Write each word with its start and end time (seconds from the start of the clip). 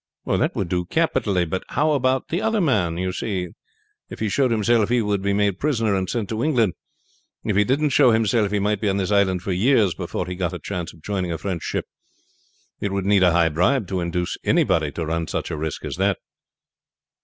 "That 0.25 0.55
would 0.55 0.67
do 0.67 0.85
capitally. 0.85 1.45
But 1.45 1.63
how 1.69 1.91
about 1.91 2.29
the 2.29 2.41
other 2.41 2.59
man? 2.59 2.97
You 2.97 3.11
see, 3.11 3.49
if 4.09 4.19
he 4.19 4.29
showed 4.29 4.49
himself 4.49 4.89
he 4.89 4.99
would 4.99 5.21
be 5.21 5.31
made 5.31 5.59
prisoner 5.59 5.93
and 5.93 6.09
sent 6.09 6.27
to 6.29 6.43
England; 6.43 6.73
if 7.43 7.55
he 7.55 7.63
didn't 7.63 7.91
show 7.91 8.09
himself 8.09 8.49
he 8.49 8.57
might 8.57 8.81
be 8.81 8.89
on 8.89 8.97
this 8.97 9.11
island 9.11 9.43
for 9.43 9.51
years 9.51 9.93
before 9.93 10.25
he 10.25 10.33
got 10.33 10.53
a 10.53 10.57
chance 10.59 10.91
of 10.91 11.03
joining 11.03 11.31
a 11.31 11.37
French 11.37 11.61
ship. 11.61 11.85
It 12.79 12.91
would 12.91 13.05
need 13.05 13.21
a 13.21 13.31
high 13.31 13.49
bribe 13.49 13.87
to 13.89 13.99
induce 14.01 14.39
anybody 14.43 14.91
to 14.93 15.05
run 15.05 15.27
such 15.27 15.51
a 15.51 15.55
risk 15.55 15.85
as 15.85 15.97
that." 15.97 16.17